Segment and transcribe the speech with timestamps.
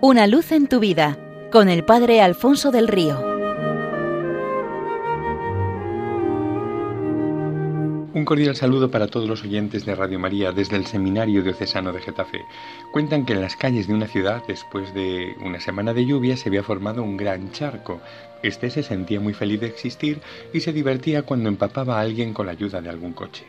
[0.00, 1.18] Una luz en tu vida
[1.50, 3.18] con el Padre Alfonso del Río.
[8.14, 12.00] Un cordial saludo para todos los oyentes de Radio María desde el Seminario Diocesano de
[12.00, 12.44] Getafe.
[12.92, 16.48] Cuentan que en las calles de una ciudad, después de una semana de lluvia, se
[16.48, 18.00] había formado un gran charco.
[18.44, 20.20] Este se sentía muy feliz de existir
[20.52, 23.46] y se divertía cuando empapaba a alguien con la ayuda de algún coche.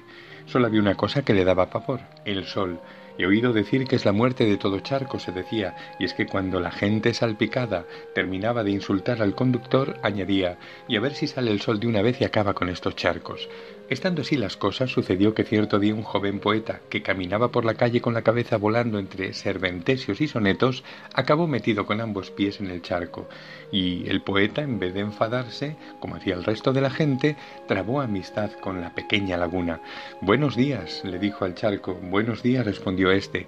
[0.48, 2.80] Solo había una cosa que le daba pavor, el sol.
[3.20, 6.26] He oído decir que es la muerte de todo charco, se decía, y es que
[6.26, 7.86] cuando la gente salpicada
[8.16, 10.58] terminaba de insultar al conductor, añadía,
[10.88, 13.50] y a ver si sale el sol de una vez y acaba con estos charcos.
[13.90, 17.74] Estando así las cosas, sucedió que cierto día un joven poeta, que caminaba por la
[17.74, 22.68] calle con la cabeza volando entre serventesios y sonetos, acabó metido con ambos pies en
[22.68, 23.28] el charco,
[23.70, 27.36] y el poeta, en vez de enfadarse, como hacía el resto de la gente,
[27.68, 29.82] trabó amistad con la pequeña laguna.
[30.22, 31.96] Buenos días, le dijo al charco.
[31.96, 33.48] Buenos días, respondió éste.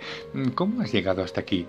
[0.56, 1.68] ¿Cómo has llegado hasta aquí?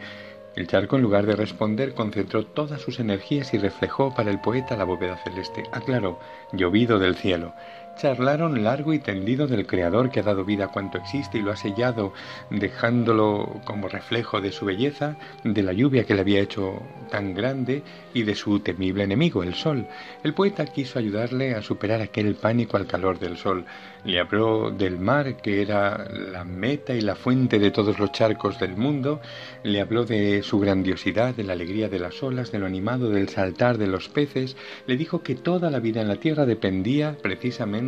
[0.55, 4.77] El charco, en lugar de responder, concentró todas sus energías y reflejó para el poeta
[4.77, 5.65] la bóveda celeste.
[5.73, 6.19] Aclaró,
[6.53, 7.55] llovido del cielo.
[7.97, 11.53] Charlaron largo y tendido del Creador que ha dado vida a cuanto existe y lo
[11.53, 12.13] ha sellado,
[12.51, 17.83] dejándolo como reflejo de su belleza, de la lluvia que le había hecho tan grande
[18.15, 19.87] y de su temible enemigo, el sol.
[20.25, 23.67] El poeta quiso ayudarle a superar aquel pánico al calor del sol.
[24.05, 28.59] Le habló del mar, que era la meta y la fuente de todos los charcos
[28.59, 29.21] del mundo.
[29.63, 33.29] Le habló de su grandiosidad, de la alegría de las olas, de lo animado del
[33.29, 34.57] saltar de los peces.
[34.87, 37.82] Le dijo que toda la vida en la tierra dependía precisamente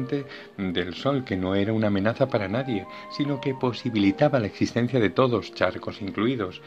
[0.56, 5.10] del sol, que no era una amenaza para nadie, sino que posibilitaba la existencia de
[5.10, 6.60] todos, charcos incluidos.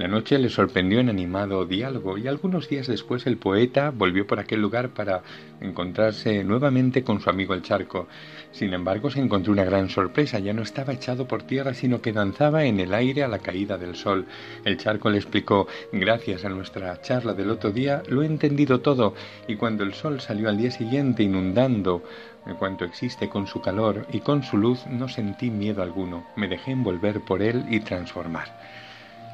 [0.00, 4.40] La noche le sorprendió en animado diálogo y algunos días después el poeta volvió por
[4.40, 5.20] aquel lugar para
[5.60, 8.08] encontrarse nuevamente con su amigo el charco.
[8.50, 10.38] Sin embargo, se encontró una gran sorpresa.
[10.38, 13.76] Ya no estaba echado por tierra, sino que danzaba en el aire a la caída
[13.76, 14.24] del sol.
[14.64, 19.12] El charco le explicó, gracias a nuestra charla del otro día, lo he entendido todo,
[19.48, 22.02] y cuando el sol salió al día siguiente inundando
[22.46, 26.48] en cuanto existe con su calor y con su luz, no sentí miedo alguno, me
[26.48, 28.48] dejé envolver por él y transformar.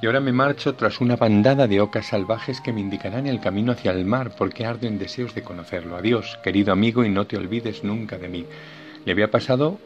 [0.02, 3.72] Y ahora me marcho tras una bandada de ocas salvajes que me indicarán el camino
[3.72, 5.96] hacia el mar, porque ardo en deseos de conocerlo.
[5.96, 8.44] Adiós, querido amigo, y no te olvides nunca de mí.
[9.06, 9.78] Le había pasado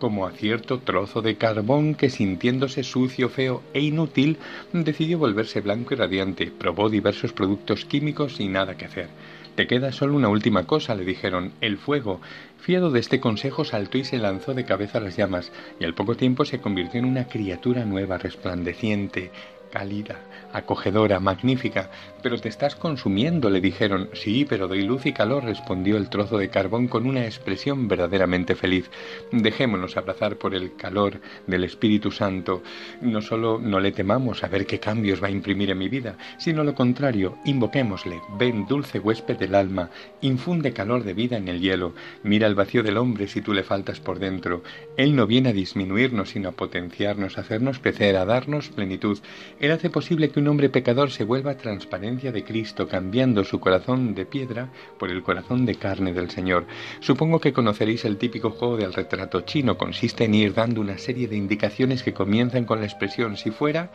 [0.00, 4.36] como a cierto trozo de carbón que sintiéndose sucio, feo e inútil,
[4.72, 6.50] decidió volverse blanco y radiante.
[6.50, 9.10] Probó diversos productos químicos y nada que hacer.
[9.54, 12.20] Te queda solo una última cosa, le dijeron, el fuego.
[12.56, 15.94] Fiado de este consejo, saltó y se lanzó de cabeza a las llamas, y al
[15.94, 19.32] poco tiempo se convirtió en una criatura nueva, resplandeciente,
[19.72, 20.20] cálida,
[20.52, 21.90] acogedora, magnífica.
[22.22, 24.10] Pero te estás consumiendo, le dijeron.
[24.12, 28.54] Sí, pero doy luz y calor, respondió el trozo de carbón con una expresión verdaderamente
[28.54, 28.90] feliz.
[29.32, 32.62] Dejémonos abrazar por el calor del Espíritu Santo.
[33.00, 36.16] No solo no le temamos a ver qué cambios va a imprimir en mi vida,
[36.38, 38.20] sino lo contrario, invoquémosle.
[38.38, 39.90] Ven, dulce huésped del alma,
[40.20, 41.94] infunde calor de vida en el hielo.
[42.22, 44.62] Mira el vacío del hombre si tú le faltas por dentro.
[44.98, 49.18] Él no viene a disminuirnos, sino a potenciarnos, a hacernos crecer, a darnos plenitud.
[49.62, 54.12] Él hace posible que un hombre pecador se vuelva transparencia de Cristo, cambiando su corazón
[54.12, 56.66] de piedra por el corazón de carne del Señor.
[56.98, 59.78] Supongo que conoceréis el típico juego del retrato chino.
[59.78, 63.92] Consiste en ir dando una serie de indicaciones que comienzan con la expresión si fuera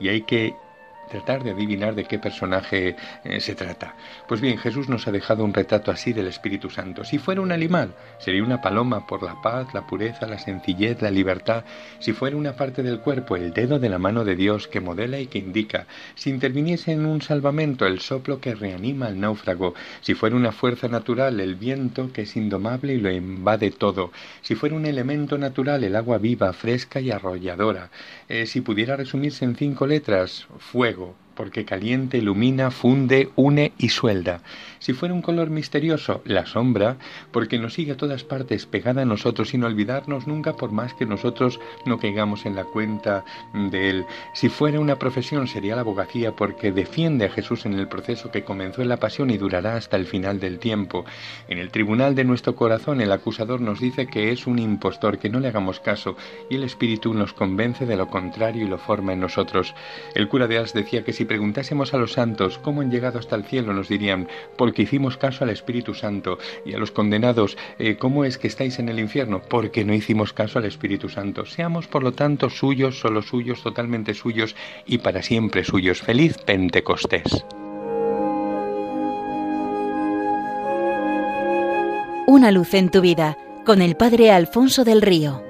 [0.00, 0.54] y hay que
[1.10, 3.94] tratar de adivinar de qué personaje eh, se trata.
[4.28, 7.04] Pues bien, Jesús nos ha dejado un retrato así del Espíritu Santo.
[7.04, 11.10] Si fuera un animal, sería una paloma por la paz, la pureza, la sencillez, la
[11.10, 11.64] libertad.
[11.98, 15.18] Si fuera una parte del cuerpo, el dedo de la mano de Dios que modela
[15.18, 15.86] y que indica.
[16.14, 19.74] Si interviniese en un salvamento, el soplo que reanima al náufrago.
[20.00, 24.12] Si fuera una fuerza natural, el viento que es indomable y lo invade todo.
[24.42, 27.90] Si fuera un elemento natural, el agua viva, fresca y arrolladora.
[28.28, 33.88] Eh, si pudiera resumirse en cinco letras, fuego 되고 porque caliente, ilumina, funde, une y
[33.88, 34.42] suelda.
[34.78, 36.96] Si fuera un color misterioso, la sombra,
[37.32, 41.06] porque nos sigue a todas partes pegada a nosotros sin olvidarnos nunca por más que
[41.06, 44.06] nosotros no caigamos en la cuenta de él.
[44.32, 48.44] Si fuera una profesión, sería la abogacía, porque defiende a Jesús en el proceso que
[48.44, 51.04] comenzó en la pasión y durará hasta el final del tiempo.
[51.48, 55.28] En el tribunal de nuestro corazón, el acusador nos dice que es un impostor, que
[55.28, 56.16] no le hagamos caso,
[56.48, 59.74] y el Espíritu nos convence de lo contrario y lo forma en nosotros.
[60.14, 63.36] El cura de Ars decía que si preguntásemos a los santos cómo han llegado hasta
[63.36, 64.26] el cielo, nos dirían,
[64.56, 68.78] porque hicimos caso al Espíritu Santo, y a los condenados, eh, ¿cómo es que estáis
[68.78, 69.42] en el infierno?
[69.42, 71.44] Porque no hicimos caso al Espíritu Santo.
[71.44, 74.56] Seamos, por lo tanto, suyos, solo suyos, totalmente suyos
[74.86, 76.00] y para siempre suyos.
[76.00, 77.44] Feliz Pentecostés.
[82.26, 83.36] Una luz en tu vida,
[83.66, 85.49] con el Padre Alfonso del Río.